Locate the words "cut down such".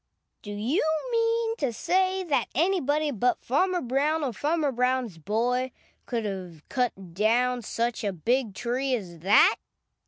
6.69-8.03